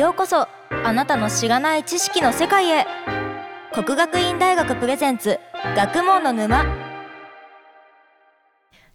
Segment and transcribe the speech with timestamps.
[0.00, 0.48] ようこそ。
[0.82, 2.86] あなたのしがない知識の世界へ。
[3.74, 5.38] 国学院大学プレゼンツ
[5.76, 6.64] 学問の沼。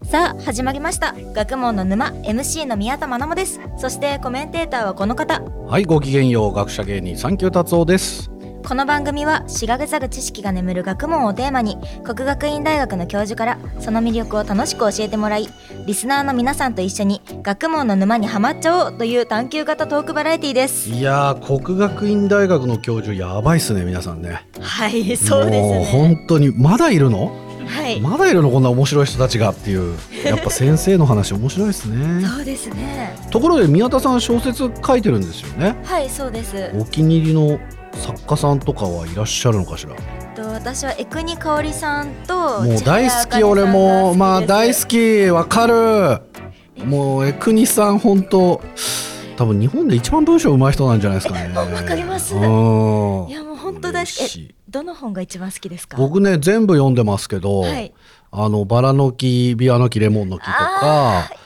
[0.02, 1.14] さあ始まりました。
[1.32, 2.06] 学問の沼。
[2.06, 3.60] MC の宮田真奈です。
[3.80, 5.40] そしてコメンテーターはこの方。
[5.40, 8.32] はい、ごきげんよう、学者芸人三級達夫です。
[8.66, 15.46] この番組は知られざる知識が眠る学問をテーマに国学院大学の教授からその魅力を楽しく教えてもらい
[15.86, 24.44] リスナーの皆さんと一緒に学問の沼にはまっちゃおうという探求型トークバラエティですいやー、国学院大学の教授やばいっすね、皆さんね。
[24.60, 27.30] はいそうですもうね本当にまだいるの？
[27.68, 28.50] はいまだいるの？
[28.50, 29.96] こんな面白い人たちがっていう。
[30.24, 32.26] やっぱ先生の話面白いですね。
[32.26, 35.76] そうですねところで宮田さん小説書いてるんですよね。
[35.84, 37.60] はいそうですお気に入りの
[37.96, 39.94] 作家さんとかはいらっしゃるのかしら？
[40.34, 44.14] と私は江国香織さんともう大好き俺も。
[44.14, 45.26] まあ大好き。
[45.30, 46.20] わかる。
[46.84, 48.60] もう江国さん本当
[49.36, 51.50] 多分日本で一番文章上手い人なんじゃないですかね。
[51.52, 52.34] え わかります。
[52.34, 52.40] うん。
[52.40, 52.44] い
[53.32, 55.96] やもう本当大好きどの本が一番好きですか？
[55.96, 57.92] 僕ね全部読んでますけど、はい。
[58.32, 61.36] あのバラの木ビワの木レモンの木とかね。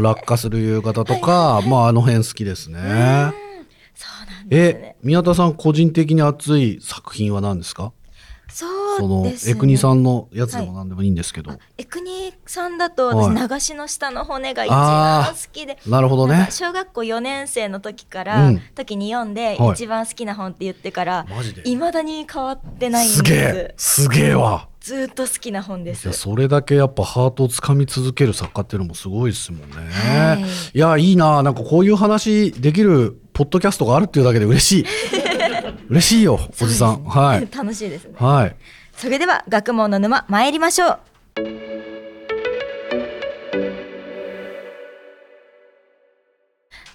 [0.00, 2.78] 落下する夕方とか、まああの辺好きですね。
[2.78, 3.34] そうなんですね
[4.50, 7.92] え宮田さん個人的に熱い作品は何ですか？
[8.48, 8.64] そ
[8.98, 11.58] そうのですね江国さんのやつでも何でもいいんですけど。
[11.76, 16.46] 江国さんだとはい私流しの下の骨が一番好きで、なるほどね。
[16.50, 21.68] 小学校4年生の時から、うん時に読んではい一番好きな本って言ってからマジで？
[21.68, 24.68] いまだに変わってないんですすげえすげえわ。
[24.80, 29.76] ずーっと好きな本でいすやそれだけやっぱハートをつかみ続ける作家っていうのもすごいですもんね。
[29.76, 34.86] はいい、やいいななんかこういう話できるポッドキャストがあるっていうだけで嬉しい。
[35.90, 37.04] 嬉しいよおじさん。
[37.04, 37.46] はい。
[37.54, 38.12] 楽しいですね。
[38.16, 38.56] はい。
[38.96, 40.98] それでは学問の沼参りましょう。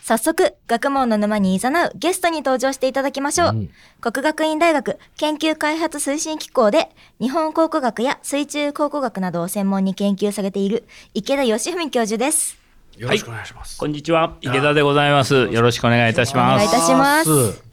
[0.01, 3.69] 早速学問の沼に誘うゲストに登場していただきましょう、うん。
[4.01, 12.60] 国学院大学研究開発推進機構で日本考古学や水中考古学などを専門に研究されている池田義文教授です
[13.01, 13.79] よろしくお願いします。
[13.79, 15.33] こんにちは、池田でございます。
[15.47, 16.65] よろしくお願いいたしお願ます。
[16.65, 17.63] いいたします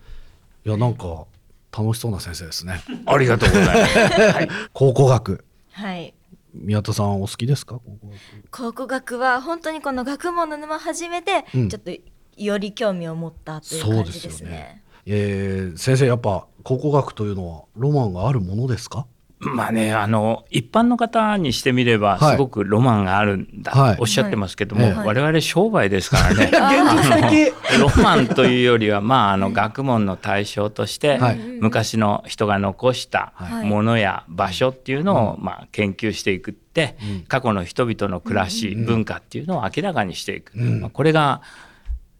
[0.64, 1.26] いやなんか
[1.70, 2.80] 楽しそうな先生ですね。
[3.04, 3.98] ありがとうございます。
[3.98, 6.14] はい、考古学はい
[6.54, 7.74] 宮田さんお好きですか？
[7.74, 11.90] 考古学考古学は本当にこの学問の沼始めて、うんちょっと
[12.38, 14.82] より興味を持ったというそう感じですよねですね。
[15.04, 19.06] えー、先生やっぱ考古学というのはロマンがあるものですか？
[19.40, 22.32] まあね、あの一般の方にしてみれば、はい。
[22.32, 23.96] すごくロマンがあるんだ、はい。
[24.00, 25.06] おっしゃってますけども、はい。
[25.06, 26.50] 我々商売ですからね。
[26.50, 27.54] 現実的。
[27.74, 31.38] あのロマンというよりは、まあ、あの学問の対象として、はい。
[31.60, 33.66] 昔の人が残したはい。
[33.66, 37.20] ものや場所っていうのを、まあ、研究していくって、うん。
[37.28, 40.80] 過去の人々の暮らし、文化っていうのを明らかにしていく、うん。
[40.80, 41.42] まあ、これが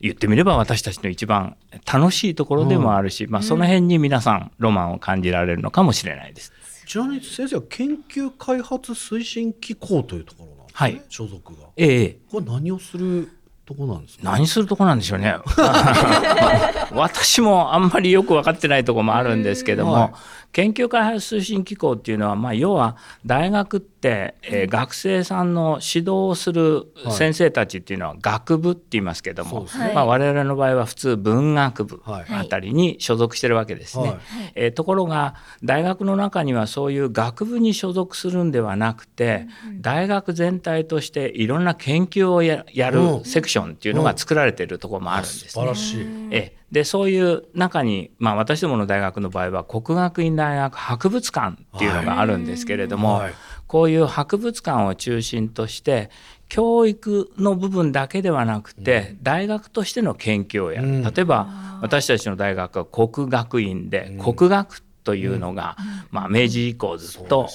[0.00, 1.56] 言ってみれば私たちの一番
[1.93, 6.53] 楽しいところでもあるし、まあ、その辺に皆さんロマンを感じられるのかもしれないです。
[6.88, 10.72] ちなみに先生は研究開発推進機構というところなんですね。
[10.75, 11.69] はい所属が。
[11.76, 13.28] ええこれ何をする
[13.66, 14.22] ところなんですか？
[14.25, 15.37] 何するとこなんでしょうね。
[16.93, 20.12] 私もあんまりよく分かってないところもあるんですけども、はい
[20.53, 29.92] 研究開発推進機構っていうのは、まあ、要は大学って、えー学生さんの指導をする先生たちっていうのは学部って言いますけども、そうですね。
[29.94, 32.25] まあ、我々の場合は普通文学部はい。
[32.31, 34.08] あたりに所属してるわけですね。
[34.08, 34.19] はい。
[34.54, 39.47] えーところが大学の中にはそういう学部に所属するんではなくて、
[39.81, 45.50] 大学全体としていろんな研究をやるセクションっていうのが作られているところもあるんですね。
[45.50, 46.06] 素晴らしい。
[46.31, 53.34] ええでそういう中に、まあ、私どもの大学の場合は国学院大学博物館っていうのがあるんですけれども、はい。
[53.67, 56.09] こういう博物館を中心として
[56.49, 61.03] 教育の部分だけではなくて、大学としての研究をやる、うん。
[61.03, 65.78] 例えば私たちの大学は国学院で、国学というのが、
[66.10, 67.48] まあ、明治以降ずっと、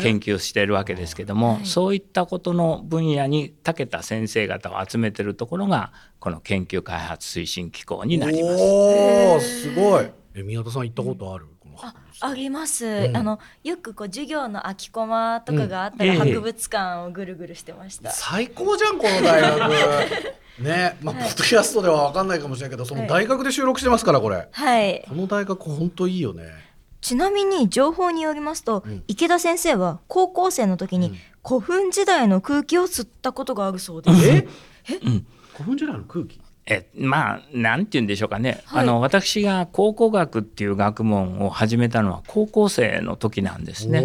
[0.00, 8.62] 研究しているわけですけども、そういったことの分野に長けた先生方を集めてるところがこの研究開発推進機構になります。
[8.62, 10.08] おおすごい。
[10.36, 11.46] え宮田さん行ったことある？
[11.58, 13.16] この博物館あります、うん。
[13.16, 19.72] あのよくこう授業の空きコマとかがあったら博物館をぐるぐるしてました、最高じゃんこの大学。
[20.62, 24.46] ね、まあ、ポッドキャストでは分かんないかもしれないけど、その大学で収録してますから、これ。
[24.50, 25.04] はい。
[25.08, 26.69] この大学本当いいよね。
[27.00, 29.02] ちなみに情報によりますと、ん。
[29.08, 31.16] 池田先生は高校生の時にうん。
[31.46, 34.46] 古墳時代の空気を吸ったことがあるそうです、え？
[35.02, 35.26] うん。
[35.52, 36.40] 古墳時代の空気？
[36.70, 38.82] えまあなんて言うんでしょうかね、はい。
[38.82, 44.04] あの私が考古学っていう学問を始めたのは高校生の時なんですね。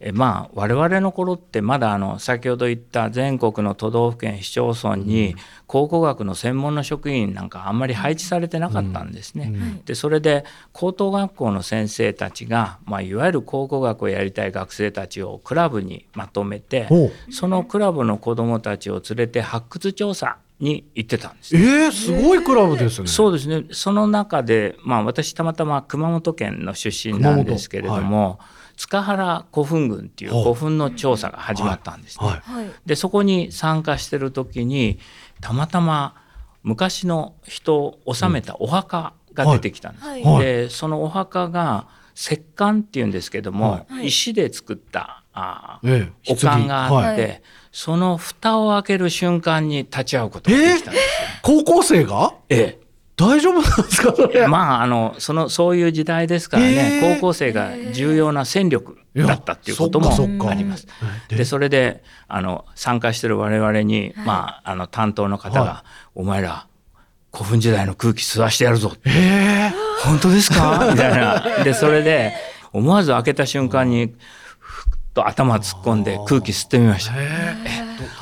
[0.00, 9.52] えまあ我々の頃ってまだあの先ほど言った全国の都道府県市町村に考古学の専門の職員なんかあんまり配置されてなかったんですね。
[9.84, 16.88] でそれで高等学校の先生たちが、まあ、いわゆる考古学をやりたい学生たちをクラブにまとめて
[17.30, 21.60] そのクラブの子どもたちを連れて発掘調査に行ってたんですね。
[21.60, 23.06] えー、すごいクラブですね。
[23.06, 28.40] そうですねその中で、まあ、私たまたま熊本県の出身なんですけれども、
[28.76, 32.26] 塚原古墳群っていう古墳の調査が始まったんですね。
[32.26, 32.40] はい。
[32.40, 34.98] はいでそこに参加してる時に
[35.40, 36.14] たまたま
[36.62, 40.06] 昔の人を納めたお墓が出てきたんです。
[40.06, 51.28] はいはいでそのお墓が石棺っていうんですけども、はい石で作ったあーええお棺があって、はいその蓋を開ける瞬間に立ち会うことができたんですよ。
[51.42, 52.34] 高校生が？
[52.48, 52.88] ええ。
[53.16, 54.46] 大丈夫なんですかそれ？
[54.46, 57.14] まああのそのそういう時代ですからね、へー。
[57.16, 60.10] 高校生が重要な戦力だったっていうことも
[60.48, 60.86] あります。
[61.28, 64.26] ででそれであの参加してる我々に、はい。
[64.26, 65.84] まああの担当の方が、は
[66.14, 66.66] お前ら
[67.32, 69.72] 古墳時代の空気吸わしてやるぞ」ええ
[70.04, 71.64] 本当ですか?」みたいな。
[71.64, 72.32] でそれで
[72.72, 74.14] 思わず開けた瞬間に
[75.18, 77.14] と頭突っ込んで空気吸ってみました。
[77.16, 77.56] え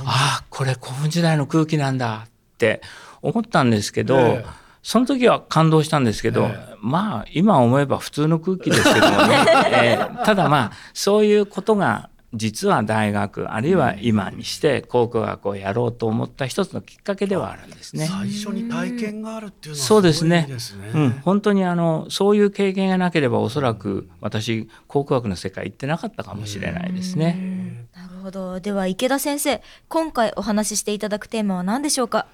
[0.04, 2.80] ああこれ古墳時代の空気なんだって
[3.20, 4.46] 思ったんですけど、ええ。
[4.82, 18.06] その時は感動したんですけど、えまあ今思えば普通の空気ですけどもね、 えーただまあそういうことが実は大学あるいは今にして考古学をやろうと思った一つのきっかけではあるんですね。
[18.06, 20.44] 最初に体験があるっていうのはそうですね。
[20.46, 20.90] ごいですね。
[20.94, 27.86] うん、本当にあのそういう経験がなければおそらく私考古学の世界行ってなかったかもしれないですね。
[27.94, 28.60] なるほど。
[28.60, 32.26] では池田先生今回お話ししていただくテーマは何でしょうか？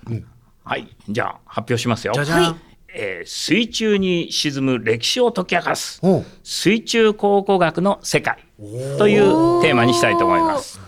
[0.64, 2.12] はい、じゃあ発表しますよ。
[2.14, 2.42] じゃじゃん。
[2.42, 2.54] はい。
[2.94, 6.02] えー水中に沈む歴史を解き明かす
[6.42, 8.44] 水中考古学の世界
[8.98, 10.80] というテーマにしたいと思います。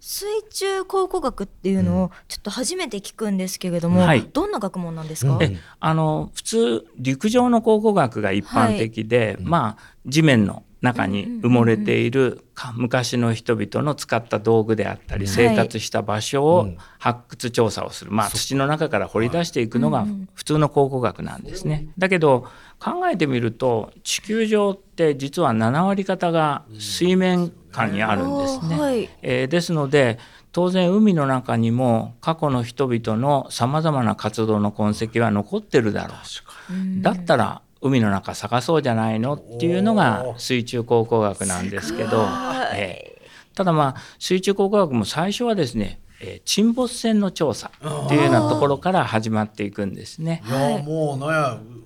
[0.00, 4.28] 水中考古学っていうのをちょっと初めて聞くんですけれども、はい。
[4.32, 5.38] どんな学問なんですか、
[5.80, 21.88] あの普通陸上の考古学が一般的で、まあ地面の中に埋もれているか昔の人々の使った道具であったり、生活した場所を発掘調査をする、まあ土の中から掘り出していくのが普通の考古学なんですね。
[21.98, 22.46] だけど
[22.78, 28.78] 考えてみると地球上って実は7割方が水面下にあるんですね。
[28.78, 29.08] はい。
[29.22, 30.18] えーですので
[30.52, 37.02] 当然海の中にも過去の人々のさまざまな活動の痕跡は残ってるだろう。
[37.02, 42.26] だったら海の中探そうじゃないのっていうのが水中考古学なんですけど、
[42.74, 43.14] えー
[43.54, 47.70] ただまあ水中考古学も最初はですね、えー沈没船の調査
[48.04, 50.42] っていうようなところから始まっていくんですね。
[50.48, 51.26] いやもうね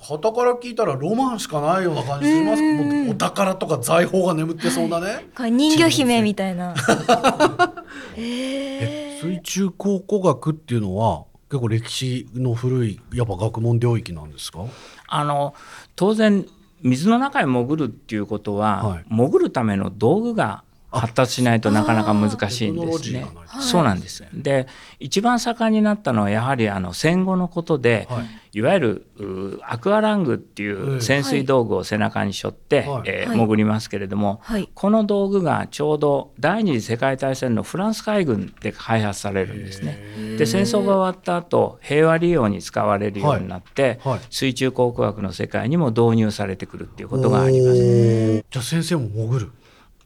[0.01, 2.63] 旗から聞いたらロマンしかないような感じします。
[2.63, 6.75] もうお宝とか財宝が眠ってそうなね、これ人魚姫みたいな。
[8.17, 14.61] え水中考古学っていうのは結構歴史の古いやっぱ学問領域なんですか？
[15.09, 15.55] あの
[15.99, 16.47] 当然
[16.83, 19.05] 水の中へ潜るっていうことは、はい。
[19.11, 23.27] 潜るための道具が発達しないとなかなか難しいんですね。
[23.61, 24.25] そうなんです。
[24.33, 24.67] で
[24.99, 28.27] 一番盛んになったのはやはりあの戦後のことで、はい。
[28.55, 32.89] い、わゆるうアクアラングっていう潜水道具を背中に背負って、はい。
[32.89, 33.03] はい。
[33.07, 34.69] えー潜りますけれども、はい。
[34.75, 40.37] この道具がちょうど第二次世界大戦のフランス海軍で開発されるんですね。
[40.39, 44.13] で戦争が終わった後平和利用に使われるようになって、はい。
[44.15, 48.45] はい水中考古学の世界にも導入されてくるっていうことがあります。
[48.51, 49.53] じゃあ先生も潜る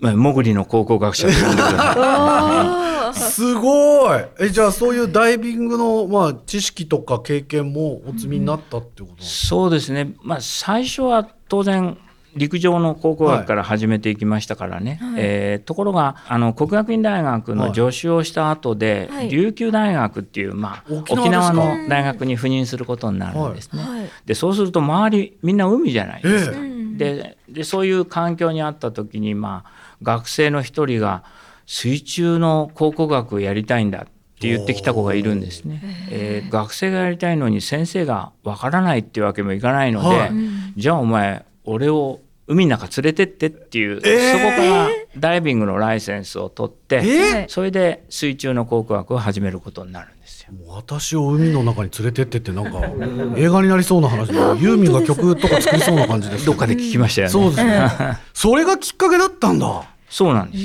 [0.03, 1.29] まあ潜りの考古学者。
[1.29, 3.15] と呼んでください。
[3.15, 4.25] すごい。
[4.41, 11.99] えじゃあそういうダイビングの、まあ、知識とか経験もお積みになったってことなんそうですね、まあ、最初は当然
[12.35, 19.29] 陸上の考古学から始めていきましたからね、えーところがあの国学院大学の助手をした後で、はい。
[19.29, 23.83] 琉球大学っていう、まあ、沖沖縄の大学に赴任することになるんですね。
[23.83, 24.11] はい。
[24.25, 26.57] でそうすると周りみんな海じゃないですか。
[26.57, 26.97] ええ。
[26.97, 31.25] ででそういう環境にあった時に、まあ、学生の一人が
[31.67, 35.81] 水中の考古学をやりたいんだって言ってきた子がいるんですね。
[36.11, 40.31] えー学生がやりたいのに先生がわからないっていうわけもいかないので、はい。
[40.77, 44.33] じゃあお前俺を海の中連れてってっていう、えー。
[44.33, 50.49] そこからダイビングのライセンスを取って、えそれで水中の考古学を始めることになるんですよ。
[50.67, 52.81] 私を海の中に連れてってってなんか
[53.39, 56.53] 映画になりそうな話でユーミンが曲とか作りそうな感じですど。
[56.53, 57.33] っかで聞きましたよね。
[57.33, 57.89] そうですね。
[58.35, 59.83] それがきっかけだったんだ
[60.13, 60.65] そうなんです。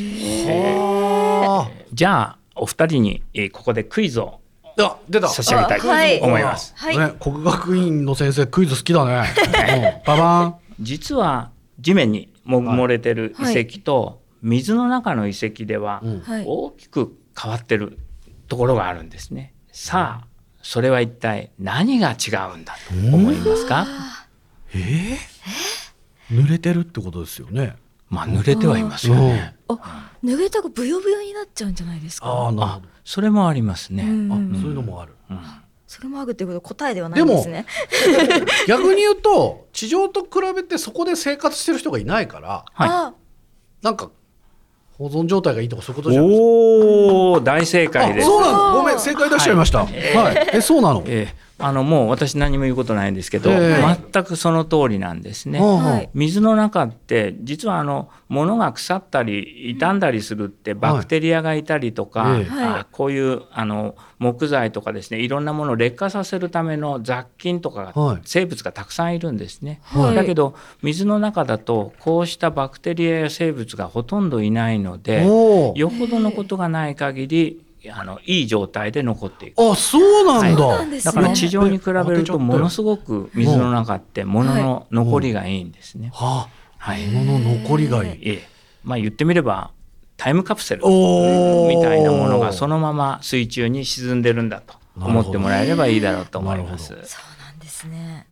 [0.50, 4.42] はじゃあお二人に、えーここでクイズを
[4.78, 6.74] あ出た差し上げたいとはい思います。
[6.76, 9.24] はいね、国学院の先生クイズ好きだね。
[10.04, 10.56] うん、ババン。
[10.82, 16.04] 実は地面にも埋もれてる遺跡と水の中の遺跡では
[16.46, 17.98] 大きく変わってる
[18.50, 19.54] ところがあるんですね。
[19.72, 20.28] さあ
[20.62, 23.88] それは一体何が違うんだと思いますか、
[24.74, 27.78] えー、濡れてるってことですよね。
[28.10, 29.56] まあ濡れてはいますよね。
[29.68, 32.28] あ脱げたがブヨブヨになっちゃうんじゃないですか？
[32.28, 34.04] ああ、なるほあそれもありますね。
[34.04, 34.16] あ、そう
[34.70, 35.16] いうのもある。
[35.30, 35.40] うん
[35.90, 37.66] それもあるってことは答えではないんですね
[38.68, 43.14] 逆に言うと、地上と比べてそこで生活してる人がいないから、はいあ
[43.82, 44.12] なんか
[44.98, 46.44] 保存状態がいいとかそういうことじゃないですか？
[46.44, 48.26] おお大正解です。
[48.26, 49.86] あそうなのごめん正解出しちゃいました。
[49.86, 50.50] はい。
[50.56, 51.04] えそうなの？
[51.08, 53.98] ええあのもう私何も言うことないんですけど、ええ。
[54.12, 55.58] 全くその通りなんですね。
[55.58, 56.10] うんはい。
[56.14, 62.48] 水の中って実はあの物が腐ったり傷んだりするってバクテリアがいたりとか、ええ。
[62.52, 68.22] あこういうあの木材とかですねいろんなものを劣化させるための雑菌とかが、はい。
[68.24, 69.80] 生物がたくさんいるんですね。
[69.84, 70.16] はい。
[70.16, 79.60] だけど水の中だとこうしたバクテリアや生物がほとんどいないのでよほどのことがない限りあのいい状態で残っていく。
[79.60, 80.58] あ、そうなんだ。
[80.58, 86.12] そうなんですだから地上に比べるとものすごごく水の中って物の残りがいいんですね。
[86.14, 87.06] はあ、はい。
[87.08, 88.20] 物の残りがいい。
[88.22, 88.48] ええ、
[88.84, 89.72] まあ言ってみれば
[90.16, 96.88] タイムカプセルみたいなものがそのまま水中に沈んでるんだと思ってもらえればいいだろうと思います。
[96.88, 98.28] そうなんですね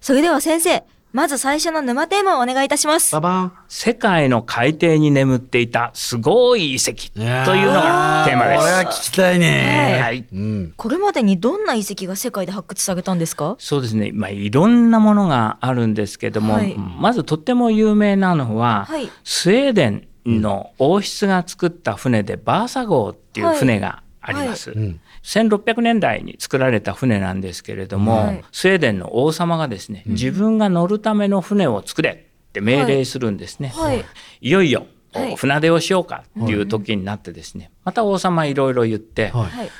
[0.00, 3.52] それでは先生まず最初の沼テーマをお願いいたしますババン。
[3.68, 7.20] 世界の海底に眠っていたすごい遺跡と
[7.54, 9.10] いうのがテーマでこれはす。
[9.10, 10.00] 聞きたいね。
[10.02, 10.26] はい。
[10.32, 10.74] うん。
[10.76, 13.54] これまでにどんな遺跡が世界で発掘されたんですか？
[13.60, 14.10] そうですね。
[14.12, 24.70] まあいろんなものがあるんですけども、はいまずとっても有名なのは、はいスウェーデンの王室が作った船でバーサ号っていう船があります。
[24.70, 25.00] うん。
[25.22, 28.44] 1600年代に作られた船なんですけれども、はい。
[28.52, 33.72] スウェーデンの王様がですね、自分が乗るための船を作れって命令するんですね。
[33.74, 34.04] はい。
[34.40, 35.36] いよいよ、はい。
[35.36, 39.50] 船出をしようかっていう時になってですね、また王様いろいろ言って、はい。
[39.50, 39.70] はい。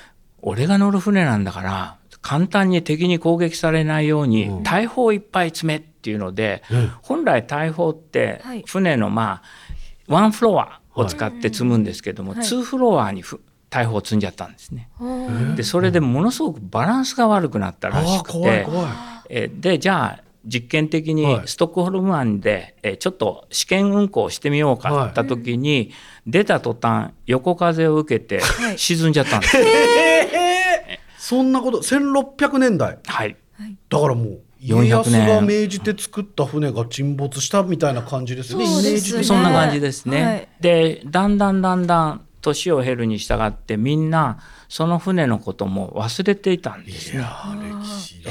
[0.42, 4.62] 俺が乗る船なんだから簡単に敵に攻撃されないようにうん。
[4.62, 6.92] 大砲いっぱい詰めっていうので、うん。
[7.02, 8.64] 本来大砲ってはい。
[8.66, 9.42] 船のまあ
[10.06, 12.44] ワンフロアを使って積むんですけども、はい。
[12.44, 13.40] ツーフロアにふ
[13.74, 14.88] 大砲を積んじゃったんですね。
[15.56, 18.86] でそれでものすごくバランスが悪くなったらしくて怖い怖い。
[19.28, 25.90] えーでじゃあ実験的はいにストックホルム湾で、えーちょっと試験運航してみようかってった時に、
[26.26, 29.56] 出た途端横風を受けてはい沈んじゃったんです。
[31.18, 32.98] そんなこと、1600年代。
[33.06, 33.36] はい
[33.88, 38.64] だからもう、家400康年が命じて作った船が沈没したみたいな感じですよね。
[38.64, 40.22] イメそうですねそんな感じですね。
[40.22, 47.18] はいでだんだんだんだん年を経るに従ってみんなその船のことも忘れていたんですね。
[47.18, 47.30] いや
[47.80, 48.30] 歴史だ。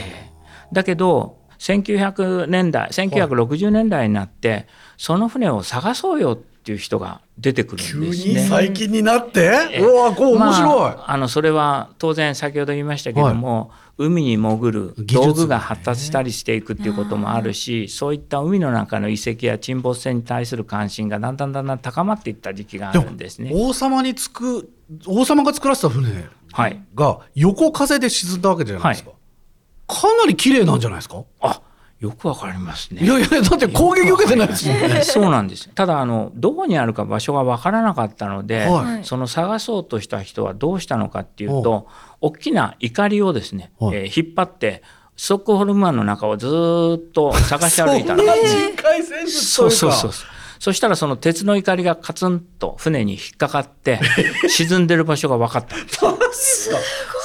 [0.71, 4.67] だけど1900年代1960年代になって、
[4.97, 8.47] その船を探そうよっていう人が出てくる急んですにね。
[8.47, 23.51] 最近になってえうわこう面白い、まあ、あのそれは当然先ほど言いましたけども、海に潜る道具が発達したりしていくっていうこともあるし、そういった海の中の遺跡や沈没船に対する関心がだんだんだんだん高まっていった時期があるんですね。
[23.53, 24.71] 王様につく
[25.05, 29.11] 王様が作らせた船はい、が横風で沈んだわけじゃないですか、
[29.87, 31.23] かなり綺麗なんじゃないですか？
[31.41, 31.61] あ
[32.03, 33.07] よくわかりますねい。
[33.07, 35.69] やいやだって攻撃受けてないですもんねそうなんです。
[35.69, 41.87] ただあのどこにあるか場所がわからなかったので、はいその探そうとした人はどうしたのかっていうと、
[42.19, 44.83] 大きな怒りをですね、はいえー引っ張って
[45.15, 48.27] ストックホルム湾の中をずーっと探し歩いたんそん。
[48.27, 50.27] 人海戦術そうというかそうそうそう。
[50.27, 50.32] そ
[50.71, 53.99] したらその鉄の怒りがカツンと船に引っかかって
[54.47, 55.75] 沈んでる場所が分かった。
[55.75, 56.03] んです。
[56.05, 56.77] マジですか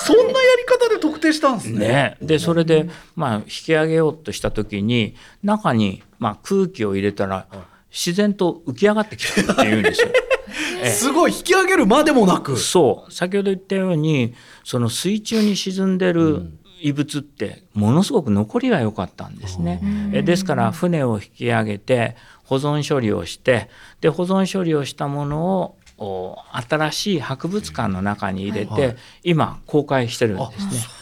[0.07, 1.79] そんなやり方で特定したんですね。
[1.79, 7.47] ね、でそれで、まあ、引き上げようとした時に中に、まあ、空気を入れたら
[7.91, 10.09] 自然と浮き上がってきたっていうんですよ。
[10.83, 10.91] ええ。
[10.91, 12.57] すごい引き上げるまでもなく。
[12.57, 13.13] そう。
[13.13, 19.81] 先ほど言ったようにその水中に沈んでる遺物ってものすごく残りが良かったんですね。
[20.13, 22.17] えですから船を引き上げて
[22.49, 23.69] 保存処理をして
[24.01, 30.98] で保存処理をしたものをお新しい博物館の中に入れて、はい今公開してるんですね。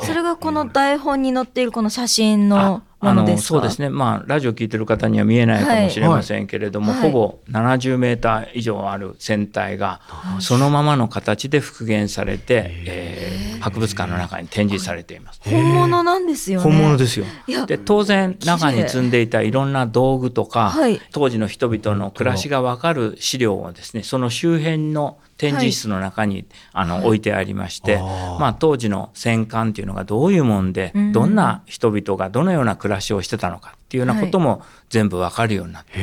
[0.00, 3.48] それがこの台本に載っているこの写真のものですか？
[3.48, 7.00] そうですね、まあ、ラジオ聞いてる方には見えないかもしれませんけれども、はい。
[7.02, 10.00] ほぼ70メーター以上ある船体が
[10.40, 15.40] そのままの形で復元されて、えー博物館の中に展示されています。
[15.42, 16.70] 本物なんですよね。
[16.70, 17.24] 本物ですよ。
[17.66, 21.00] で当然中に積んでいたいろんな道具とか、はい。
[21.10, 28.38] 当時の人々の暮らしが分かる資料をですねその周辺の展示室の中に、あの置いてありまして、あー。
[28.38, 31.12] まあ、当時の戦艦っていうのがどういうもんで、うん。
[31.12, 35.94] どんな人々がどのような暮らしをしてたのかっていうようなことも全部分かるようになって、へ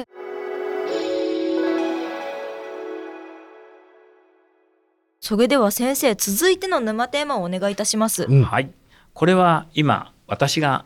[0.00, 0.04] え。
[5.20, 8.44] それでは先生続いての沼テーマをお願いいたします、うん。
[8.44, 8.70] はい、
[9.12, 10.84] これは今私が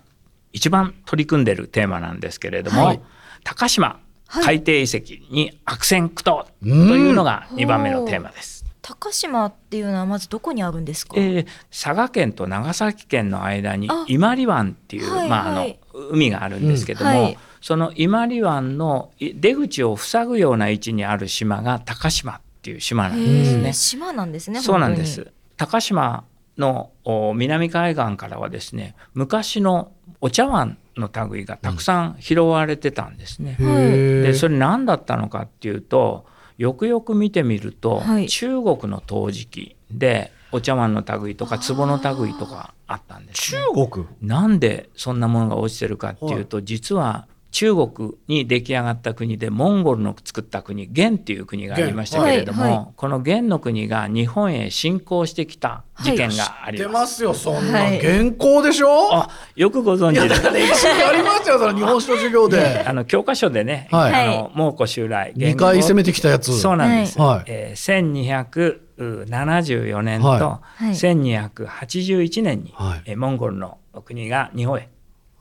[0.53, 3.00] 一番取り組んでるテーマなんですけれども、はい。
[3.45, 8.65] 高島はい海底遺跡に悪戦苦闘というのが2番目のテーマです。
[8.83, 15.79] 高島っていうのはまずどこにあるんですか、えー佐賀県と長崎県の間にあ伊万里湾っていう、はいまあ、あのはい
[16.11, 23.73] 海があるんですけども、うんはいその伊万里湾のい出口を塞ぐような位置にある島が高島っていう島なんですね。
[23.75, 25.31] 島なんですねそうなんです。
[25.57, 26.25] 高島
[26.61, 29.90] のお南海岸からはですね昔の
[30.21, 33.57] お茶碗の類がたくさん拾われてたんですね。
[33.59, 34.23] へえ。
[34.23, 36.26] でそれ何だったのかっていうと
[36.59, 43.62] よくよく見てみると、はい中国の陶磁器でお茶碗の類とか壺の類とかあったんです、ね。
[43.75, 44.07] 中国？
[44.21, 56.95] なんでそんなものが落ちてるかっていうと、実は中国に出来上がった国でモンゴルの作った国元っていう国がありましたけれども、元はいはこの元の国が日本へ侵攻してきた事件があり出ます。
[57.00, 62.85] ますよ、そんなはい原稿でしょあよくご存知でいやだから歴史にありましたよ、その日本史の授業で。
[62.87, 66.59] あの教科書でね、はいあの蒙古襲来二回攻めてきたやつ。
[66.59, 67.19] そうなんです。
[67.19, 74.88] はいえー1274年とはいはい1281年に、はモンゴルの国が日本へはい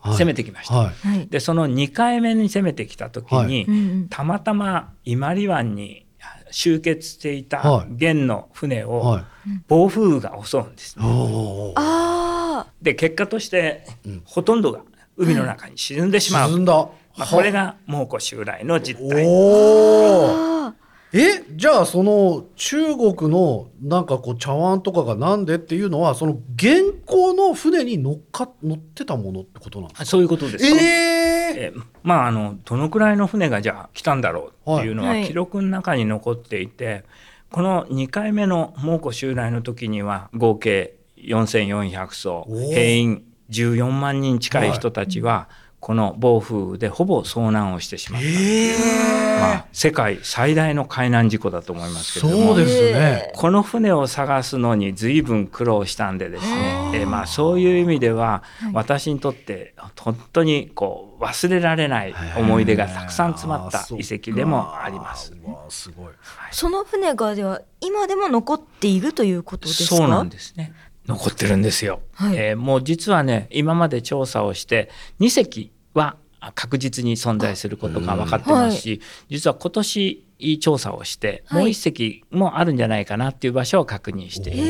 [0.04, 0.76] 攻めてきました。
[0.76, 1.08] はい。
[1.08, 1.28] はい。
[1.28, 3.64] でその2回目に攻めてきた時に、はい。
[3.64, 6.06] うんうんたまたま伊万里湾に
[6.52, 7.88] 集結していたはい。
[7.90, 9.24] 元の船をはい。
[9.68, 11.74] 暴風雨が襲うんですね、おー。
[11.78, 14.22] あで結果として、うん。
[14.26, 14.82] ほとんどが
[15.18, 16.74] 海の中に沈んでしまう、沈んだ。
[17.18, 19.26] まあ、これが蒙古襲来の実態。
[19.28, 20.70] おお。
[20.70, 20.74] あ
[21.12, 30.04] えじゃあその中国のなんかこう茶碗とかがなんでっていうのはその現行の船に乗っか乗ってたものってことなんですか？
[30.04, 30.66] あそういうことです。
[30.66, 35.26] えええーまああのどのくらいの船がじゃあ来たんだろうっていうのははい。
[35.26, 37.04] 記録の中に残っていて、
[37.52, 49.40] この2回目の蒙古襲来の時には合計4400艘兵員14万人近い人たちはこの暴風雨でほぼ遭難をしてしまった、え。
[49.40, 52.48] まあ、世界最大の海難事故だと思いますけれども。
[52.56, 53.32] そうですね。
[53.36, 57.06] この船を探すのに随分苦労したんでですね、え。
[57.06, 58.74] ーまあ、そういう意味でははい。
[58.74, 65.34] 私にとって本当にこう忘れられない思い出がたくさん詰まった遺跡でもあります。
[65.34, 66.14] うわすごい。
[66.52, 69.96] その船がでは今でも残っているということですか？
[69.96, 70.74] そうなんですね
[71.10, 72.38] 残ってるんですよ、はい。
[72.38, 76.18] えーもう実はね今まで調査をして2隻は
[76.56, 80.24] 確実に存在することが分かってますし、実は今年
[80.62, 81.62] 調査をして、はい。
[81.62, 84.64] もう一隻もあるんじゃないかなっていう場所を確認していま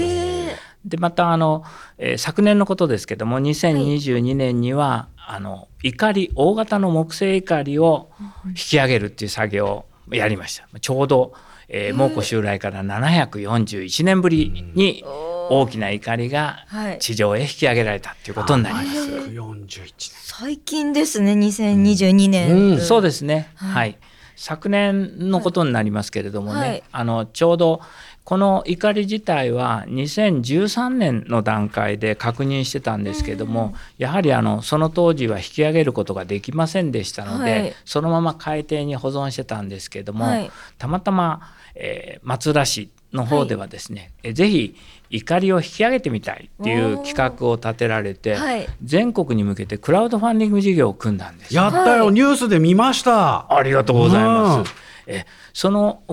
[0.56, 0.60] す。
[0.86, 1.64] でまたあの、
[1.98, 8.10] えー昨年のことですけども2022年には、あの怒り大型の木製怒りを
[8.48, 10.80] 引き上げるっていう作業をやりました。
[10.80, 11.34] ちょうど、
[11.68, 15.04] えー蒙古襲来から741年ぶりに
[15.50, 17.00] 大きな怒りがはい。
[17.00, 19.10] 地上へ引き上げられたっていうことになります。
[19.10, 19.94] 141
[20.40, 22.80] 最近ですね2022年、うん。
[22.80, 23.74] そうですね、はい。
[23.74, 23.98] はい。
[24.36, 26.84] 昨年のことになりますけれどもね、はい。
[26.92, 27.82] あのちょうど
[28.30, 37.74] この怒り自体は2013年の段階で確認してたんですけども、やはりあのその当時は引き上げることができませんでしたので、はい。
[37.86, 40.52] そのまま海底に保存してたんですけども、はい。
[40.78, 41.42] たまたま、
[41.74, 44.76] えー松浦市の方ではですね、えぜひ
[45.10, 48.68] 怒りを引き上げてみたいっていう企画を立てられて、はい。
[48.84, 51.56] 全国に向けてクラウドファンディング事業を組んだんです。
[51.56, 52.14] よやったよ、はい。
[52.14, 53.52] ニュースで見ました。
[53.54, 54.72] ありがとうございます。
[55.08, 55.16] うん。
[55.16, 56.04] えその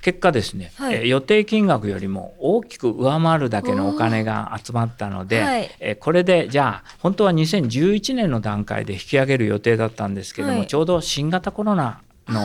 [0.00, 0.94] 結果ですね、はい。
[1.04, 5.70] え予定金額よりも大きく上回るだけのお金が集まったので、はい。
[5.78, 10.66] えこれでじゃあ本当は2011年の段階で引き上げる予定だったんですけども、はい。
[10.66, 12.40] ちょうど新型コロナの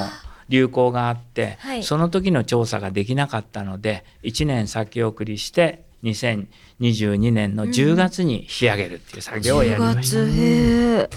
[0.49, 1.83] 流行があって、はい。
[1.83, 10.17] その時の調査ができなかったので1年先送りして2022年の10月に引き上げるっていう作業をやりました。
[10.17, 11.09] 10月へえ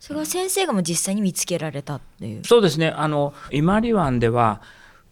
[0.00, 2.44] それは先生がもう実際に見つけられたっていう。
[2.44, 2.88] そうですね。
[2.88, 4.60] あの伊万里湾では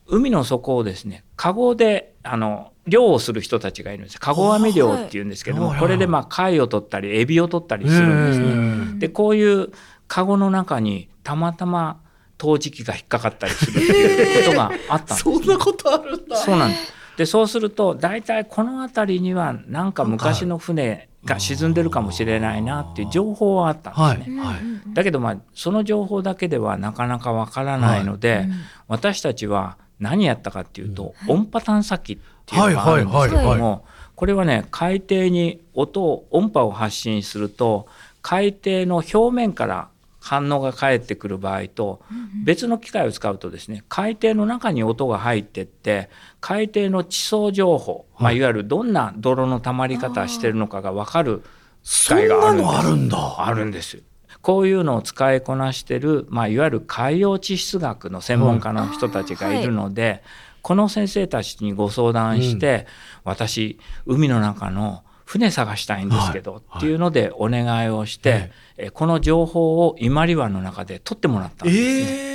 [0.07, 4.20] 海の底をですねカゴであの漁をする人たちがいるんです。
[4.20, 5.81] カゴ網漁っていうんですけども、はい。
[5.81, 8.92] これでまあ貝を取ったりエビを取ったりするんですね。
[8.94, 9.72] ねでこういう
[10.09, 12.01] カゴの中にたまたま
[12.37, 15.37] 陶磁器が引っかかったりするっていうことがあったんです、ね。
[15.38, 16.37] そんなことあるんだ。
[16.37, 16.92] そうなんです。
[17.16, 24.38] でそうすると大体この辺りにはなんか昔の船が沈んでるかもしれないなっていう情報はあったんですね。
[24.38, 24.46] はい。
[24.48, 24.62] はい
[24.94, 28.46] だけどまあその情報だけではなかなかわからないので、
[28.88, 37.87] 私たちは何やったかっていうと、音波探査機っていうのがあるんですけどはいはいもこれはね海底に音を音波を発信すると
[38.20, 39.88] 海底の表面から
[40.22, 42.00] 反応が返ってくる場合と
[42.44, 51.42] 別の機械を使うとですね海底の中に音が入ってって海底の地層情報、まあ、いわゆるどんな泥の溜まり方してるのかが分かる
[51.82, 52.62] 機械があなるんです。
[52.62, 53.46] のあるんだ。
[53.46, 53.96] あるんです。
[53.96, 54.02] よ。
[54.40, 60.22] こういうのを使いこなしてる、まあ、いわゆる海洋地質学の専門家の人たちがいるので、
[60.62, 62.87] この先生たちにご相談して、
[63.24, 66.62] 私海の中の船探したいんですけど、はい。
[66.78, 72.32] っていうのでお願いをして、ええこの情報を伊万里湾の中で取ってもらったんですね。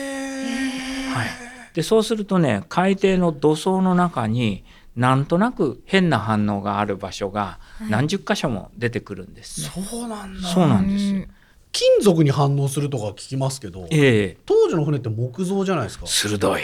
[1.10, 1.28] えはい、
[1.74, 4.64] でそうするとね海底の土層の中に
[4.96, 9.70] なんとなく変な反応がある場所が何十箇所も出てくるんですね。
[9.86, 10.48] そうなんだ。
[10.48, 11.26] そうなんですよ。
[11.72, 14.38] 金属に反応するとか聞きますけどええ。
[14.46, 16.08] 当時の船って木造じゃないですか。
[16.08, 16.62] 鋭い。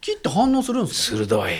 [0.00, 1.18] 木って反応するんですか？
[1.18, 1.52] 鋭い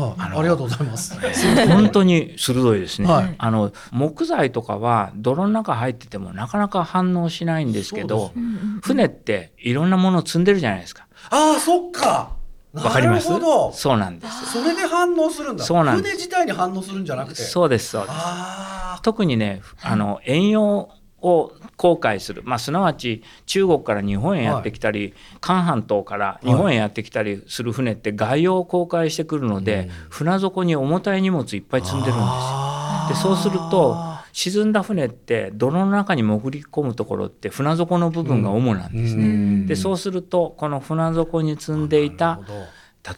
[0.00, 0.38] はい。
[0.38, 1.14] ありがとうございます。
[1.68, 3.34] 本当に鋭いですね、はい。
[3.38, 8.40] あの木材とかは泥の中入っててもなかなか反応しないんですけどそう
[8.82, 11.06] 船っていろんなものを積んでるじゃないですか。
[11.30, 12.30] ああそっか。
[12.72, 13.28] わかります？
[13.28, 14.52] そうなんです。
[14.52, 15.64] それで反応するんだ。
[15.64, 16.10] そうなんです。
[16.10, 17.42] 船自体に反応するんじゃなくて。
[17.42, 18.12] そうですそうです。
[18.16, 20.88] あ特にねあの遠洋
[21.24, 32.22] を航海する、まあ、すなわち中国から日本へやってきたり、韓半島から日本へやってきたりする船って外洋を航海してくるので、船底に重たい荷物いっぱい積んでるんですよ。
[32.22, 33.96] あでそうすると
[34.32, 39.66] 沈んだ船って泥の中に潜り込むところって船底の部分が主なんですね。
[39.66, 42.40] でそうするとこの船底に積んでいた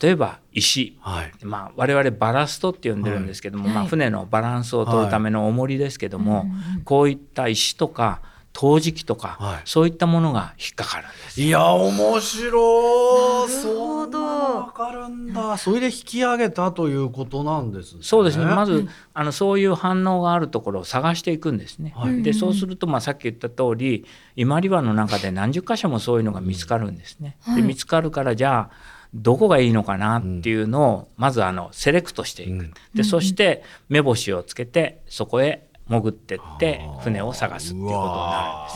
[0.01, 0.99] 例えば石。
[1.01, 1.33] はい。
[1.44, 6.46] まあ、我々バラストって呼んでるんですけども、まあ、船のバランスを取るための重りですけども、
[6.85, 8.20] こういった石とか
[8.53, 9.61] 陶磁器とか、はい。
[9.66, 11.40] そういったものが引っかかるんです。
[11.42, 12.51] いや面白い。
[12.51, 13.49] なるほど。
[13.49, 15.59] そんなのわかるんだ。
[15.59, 17.99] それで引き上げたということなんですね。
[18.03, 18.46] そうですね。
[18.46, 21.92] まず、あのそういう反応があるところを探していくんですね。
[21.94, 22.22] はい。
[22.22, 27.37] でそうすると、まあ、さっき言った通り伊万里湾の中で何十箇所もそういうのが見つかるんですね。
[27.55, 32.50] で見つかるからじゃあどこがいいのかなっていうのをまずあのセレクトしていく。
[32.52, 32.72] うん。
[32.94, 38.68] でそして目星をつけてそこへ潜ってって船を探すっていうことにな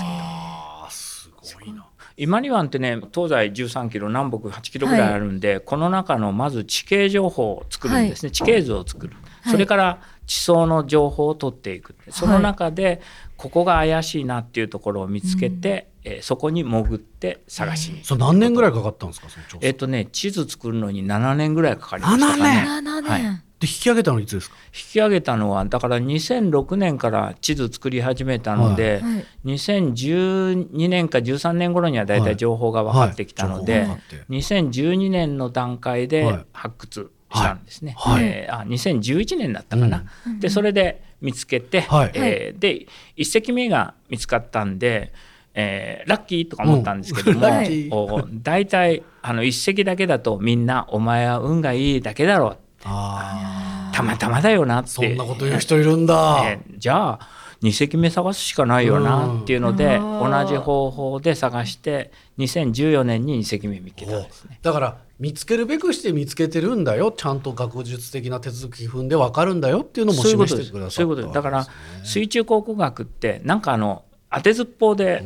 [0.80, 1.40] るんですけど。
[1.40, 1.86] すごいな。
[2.16, 9.16] 伊万里湾ってね東西13キロ南北8キロぐらいあるんで、この中のまず地形情報を作るんですね、地形図を作る、
[9.50, 11.96] それから地層の情報を取っていく。
[12.10, 13.00] その中で
[13.36, 19.28] ここが怪しいなっていうところを見つけて、えーそこに潜って探しにそれ何年ぐらいかかったんですか？
[19.28, 19.66] その調査。
[19.66, 22.64] えっ、とね地図作るのに7年ぐらいかかりましたかね。
[22.64, 23.22] 7 7年、はい。
[23.58, 24.56] で引き上げたのいつですか？
[24.68, 29.24] 引き上げたのはだから2006年から地図作り始めたので、はい。
[29.46, 32.36] 2012年か13年頃にはだいたい。
[32.36, 33.86] 情報が分かってきたので、はい。
[33.86, 34.32] 情報が分かって。
[34.32, 36.08] 2012年の段階はい。
[36.08, 37.94] で発掘したんですね。
[37.96, 38.24] はい。
[38.24, 40.04] えーあ2011年だったかな。
[40.40, 42.10] でそれで見つけて、はい。
[42.14, 45.12] えーで1隻目が見つかったんで。
[45.52, 54.90] えーラッキーとか思ったんですけども、うん大体あの一隻だけだとみんな「お前は運がいいだけだろう」あたまたまだよなって。
[54.90, 57.28] そんなこと言う人いるんだ、えーじゃあ
[57.62, 64.58] 2隻目探すしかないよなっていうので、うん同じ方法で探して2014年に2隻目見つけたんですね。
[64.62, 67.12] だから見つけるべくして見つけてるんだよ。
[67.12, 70.68] ちゃんと学術的な手続き踏んで分かるんだよっていうのもそういうことです。
[70.68, 71.34] 示してくださったそういうことです。
[71.34, 71.66] だから
[72.04, 75.22] 水中考古学ってなんかあの当てずっぽうで、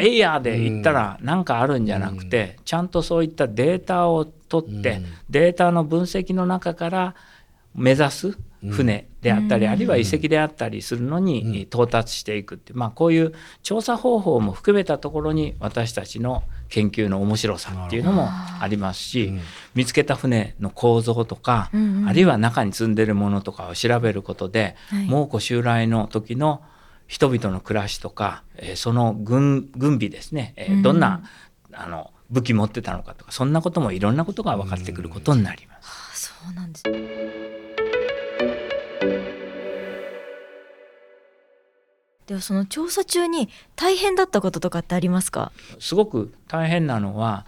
[0.00, 5.04] エイヤーで言ったらなんかあるんじゃなくて、ちゃんとそういったデータを取って、うん。
[5.30, 7.14] データの分析の中から
[7.74, 8.38] 目指す
[8.70, 19.32] 船であったり、あるいは遺跡であったりするのに到達していくっていう、まあ、こういう調査方法も含めたところに私たちの研究の面白さっていうのもありますし、
[19.74, 21.70] 見つけた船の構造とか、
[22.06, 25.06] あるいは中に積んでるものとかを調べることで、はい。
[25.06, 26.62] 蒙古襲来の時の
[27.06, 31.22] 人々の暮らしとか、えーその軍軍備ですね、えどんな
[31.72, 36.32] あの武器持ってたのかとかそんなこともいろんなことが分かってくることになります。
[36.42, 36.84] そうなんです
[42.32, 45.52] ではその調査中に大変だったこととかってありますか？
[45.78, 47.44] すごく大変なのは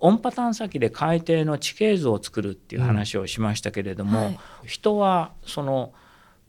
[0.00, 4.38] 音波探査機で海底の地形図を作るっていう話をしましたけれども、うんはい。
[4.64, 5.92] 人はその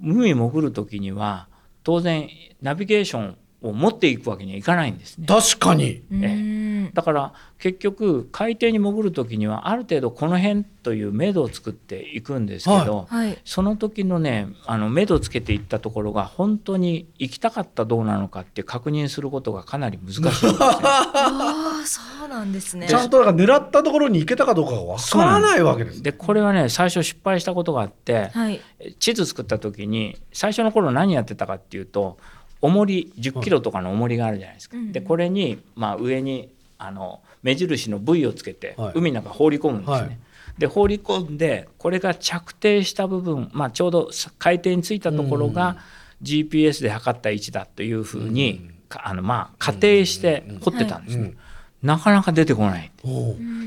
[0.02, 1.50] 海潜る時には
[1.84, 2.30] 当然
[2.62, 5.26] ナビゲーションを持っていくわけにはいかないんですね。
[5.26, 6.04] 確かに。
[6.12, 6.93] うーん。
[6.93, 13.38] だから結局海底に潜る時にはある程度この辺という目処を作っていくんですけど、はい。
[13.45, 20.52] その時のねあの目処つけていったところが本当に行きたかったどうなのかって確認することがかなり難しいんですね。
[20.60, 22.88] ああそうなんですね。
[22.88, 26.04] ちゃんとだから狙ったところに行けたかどうかがわからないわけです。
[26.04, 28.60] でこれはね最初失敗したことがあってはい。
[28.99, 32.17] 地図作った時に最初の頃何やってたかっていうと
[32.63, 34.78] 重り10キロとかの重りがあるじゃないですか。
[34.78, 34.91] うん。
[34.93, 38.91] でこれに、まあ、上にあの目印の V をつけてはい。
[38.95, 39.97] 海の中放り込むんですね。
[39.97, 40.17] はい。
[40.58, 45.78] で放り込んでこれが着底した部分、まあ、ちょうど海底についたところが
[46.21, 51.23] GPS で測った位置だというふうに、かあのまあ仮定して掘ってたんですね。
[51.23, 51.38] うん。
[51.82, 52.91] なかなか出てこない。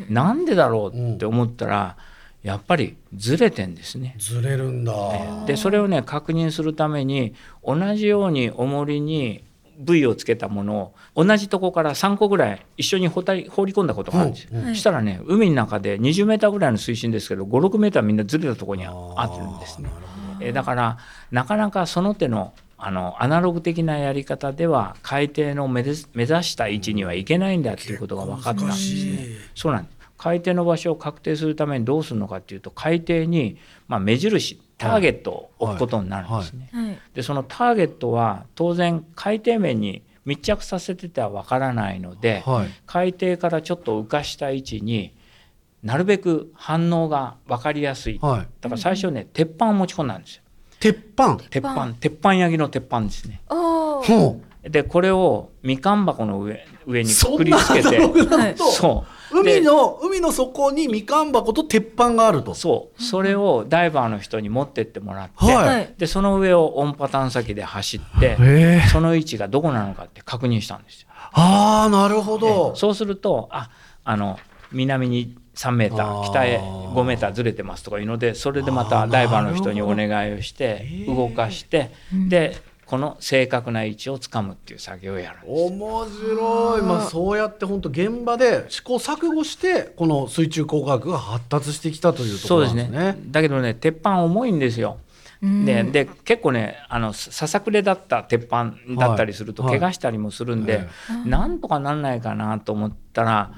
[0.09, 1.99] なんでだろうって思ったら、
[2.47, 4.15] やっぱりずれてんですね。
[4.19, 4.93] ずれるんだ
[5.47, 9.43] でそれをね確認するために同じように重りに
[9.81, 14.51] V をつけたものを同じとこから3個ぐらい一緒に放り放り込んだことがあるんですよ。
[14.53, 18.93] うんうんしたらね海の中で20メーターぐらいの水深ですけど56メーターみんなずれたところにあ
[19.25, 19.91] ってるんですね。
[20.41, 20.99] えーだから
[21.33, 29.27] なかなかその手のあのアナログ的なやり方では海底の目指目指した位置にはいけないんだっていうことが分かったんですね。
[29.55, 36.69] そうなんです海底の場所を確定するためにどうするのかっていうと海底に、まあ、目印ターゲットを置くことになるんですね。
[36.73, 36.99] はい。
[37.15, 42.69] でそのターゲットは当然海底面に密着させててはわからないので、はい。
[42.87, 45.15] 海底からちょっと浮かした位置に
[45.83, 48.49] なるべく反応が分かりやすい、はい。
[48.61, 50.43] だから最初ね鉄板を持ち込んだんですよ。
[50.81, 51.37] 鉄板？
[51.49, 51.95] 鉄板。
[52.01, 53.41] 鉄板焼きの鉄板ですね。
[54.63, 58.73] でこれをみかん箱の上上うにくくりつけてアナログなこと。
[58.73, 62.55] そう海の海の底にみかん箱と鉄板があると。
[62.55, 63.03] そう。
[63.03, 65.55] それをダイバーの人に持ってってもらって、はい。
[65.55, 65.95] はい。
[65.99, 71.09] でその上を音波探査機で走ってその位置がどこなのかって確認したんですよ。
[71.11, 72.75] ああなるほど。
[72.77, 73.71] そうするとあ
[74.05, 74.39] あの
[74.73, 76.27] 南に3メータあー。
[76.27, 81.93] ー北へ5メーターずれてますとかいうのでそれでまたダイバーの人にお願いをして動かして
[82.29, 85.73] でこの正確な位置をつかむっていう作業をやるんです。
[85.73, 93.13] 面白い、まあ、そうやって本当現場で試行錯誤してこの水中工学が発達してきたというとこそうですろなんですね。
[93.13, 94.99] ねだけどね鉄板重いんですよ。
[95.43, 100.89] でで結構ねあのささくれだった鉄板だったりするとはい怪我したりもするんで、
[101.27, 103.53] えなんとかなんないかなと思ったら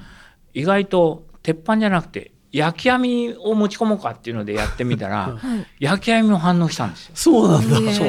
[0.53, 7.11] 意外と鉄板じゃなくて焼き網を持ち込もうかっていうのでやってみたらはい焼き網も反応したんですよ。
[7.15, 7.75] そうなんだ。
[7.93, 8.07] そう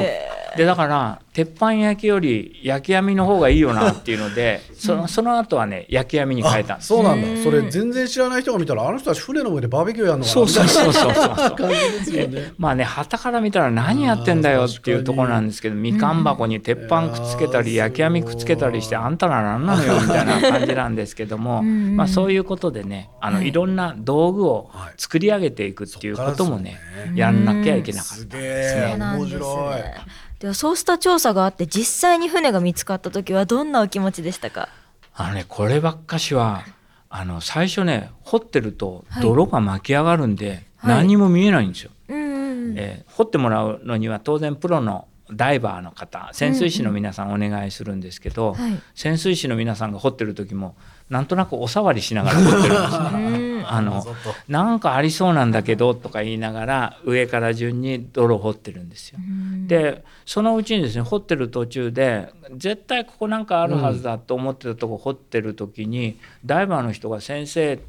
[0.55, 6.75] でだから鉄板焼きより焼き網の方がいいよなっていうのでそのその後はね焼き網に変えた。
[6.75, 7.27] んですそうなんだ。
[7.27, 7.43] うん。
[7.43, 11.13] それ全然知らない人が見たらあの人たち船の上でバーベキューやるのかなそうそうそうそうそう。
[11.13, 12.53] みたいな感じですよね。
[12.57, 21.95] まあね旗から見たら何やってんだよっていうところなんですけどみかん箱に鉄板くっつけたりうん焼き網くっつけたりしてあんたら何なのよみたいな感じなんですけども うん。
[21.95, 24.93] まあそういうことでねあのはいいろんな道具をはい。
[24.97, 29.05] 作り上げていくっていうこともねそっからですやんなきゃいけなかったんですえね。
[29.17, 30.21] 面白い。
[30.41, 34.67] ではそうした調査があって実際に船が見つかった時はどんなお気持ちでしたか？
[35.13, 36.63] あのねこればっかしは
[37.09, 39.23] あの最初ね掘ってるとはい。
[39.23, 40.95] 泥が巻き上がるんではい。
[40.97, 41.91] 何にも見えないんですよ。
[42.09, 48.81] うんうんえー掘ってもらうのには当然プロのダイバーの方潜水士の皆さんお願いするんですけど、はい。
[48.95, 50.75] 潜水士の皆さんが掘ってる時も
[51.11, 53.09] なんとなくお触りしながら掘ってるんですね。
[53.45, 54.03] うんあの
[54.47, 59.19] なんかありそうなんだけどとか言いながら上から順に泥を掘ってるんですよ。
[59.67, 67.79] でそのうちにですね掘ってる途中で絶対ここなんかあるはずだと思ってたとこ掘ってる時に、ダイバーの人が「先生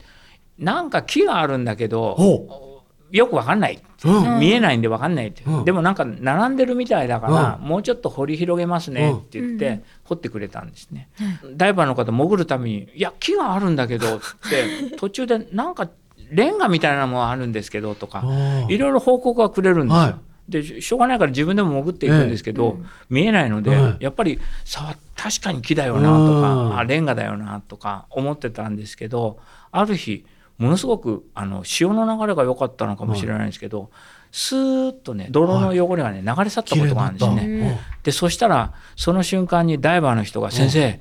[0.58, 2.71] なんか木があるんだけどほ
[3.12, 4.40] よくわかんない」うん。
[4.40, 5.60] 見えないんでわかんないって、う。
[5.60, 5.64] ん。
[5.64, 11.08] でもなんか並んでるみたいだから、うもうちょっと掘り広げますねって言って、うん掘ってくれたんですね。
[11.54, 14.20] ダイバーの方潜るために「いや木があるんだけど」 っ
[14.50, 15.88] て途中でなんか
[16.30, 20.00] レンガみたいなものあるんですけどとかあいろいろ報告はくれるんですよ。
[20.00, 26.70] はでしょうがないから自分でも潜っていくんですけど、見えないので、はいやっぱりさ確かに木だよなとうん。
[26.70, 29.38] かあレンガだよなとか思ってたんですけど
[29.70, 30.24] ある日
[30.62, 33.90] ものすごくあの潮の流れが良かったのかもしれないんですけど、
[34.30, 37.80] スーッとね泥の汚れがね流れ去ったことがあるんですね。
[38.02, 41.00] でそしたらその瞬間にダイバーの人が「先生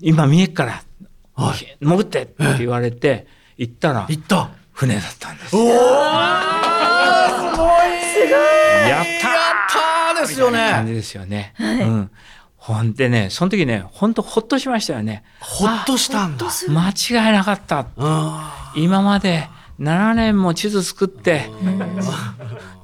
[0.00, 0.82] 今見えっから
[1.34, 4.06] は潜って」って言われて行ったらた。
[4.08, 4.50] 行った。
[4.72, 5.54] 船だったんです。
[5.56, 5.62] おお。
[5.62, 5.78] すごい。
[8.88, 9.60] やったーやっ
[10.14, 10.70] たーですよね。
[10.70, 11.54] 感じですよね。
[11.58, 12.10] うん。
[12.56, 15.24] ほんでね、その時ね、本当ほっとしましたよね。
[15.40, 16.46] ほっとしたんだ。
[16.68, 17.86] 間違いなかった。
[18.70, 21.50] あ今まで7年も地図作って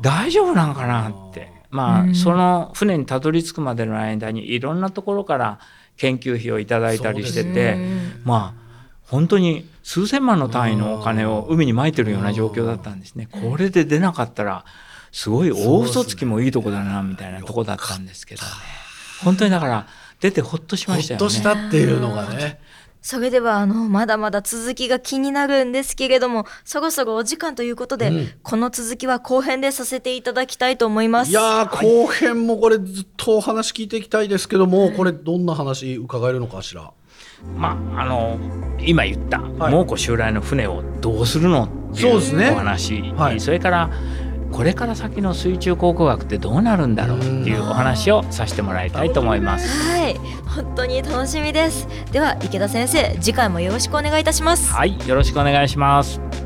[0.00, 5.58] 大丈夫なんかなってまあ、うんその船にたどり着くまでの間にいろんなところから
[5.96, 8.66] 研究費をいただいたりしてて、うんまあ
[9.06, 13.28] 本当に数千万の単位のお金を海に撒いてるような状況だったんですね。
[13.30, 14.64] これで出なかったら
[15.12, 18.48] すごい大嘘つきもいいとこだなみたいなとこだったんですけどね。
[19.22, 19.86] 本当にだから
[20.20, 21.20] 出てほっとしほっましたよね。
[21.20, 22.58] としたっていうのがね。
[23.06, 28.28] それではあのまだまだ続きが気になるんですけれどもそろそろお時間ということで、うん。
[28.42, 31.30] この続きは後編でさせていただきたいと思います。
[31.30, 36.90] いやー後編もこれずっとお話聞いていきたいですけどもこれどんな話伺えるのかしら？
[37.56, 38.40] まああの
[38.80, 39.72] 今言ったはい。
[39.72, 42.50] 蒙古襲来の船をどうするのっていうそうですね。
[42.50, 43.38] お話、はい。
[43.38, 43.88] それから
[44.50, 49.68] これから先の水中考古学ってどうなるんだろうっていうお話をさせてもらいたいと思います。
[49.90, 50.16] はい
[50.56, 56.45] 本当に楽しみですでは池田先生次回もよろしくお願いいたしますはい、よろしくお願いします。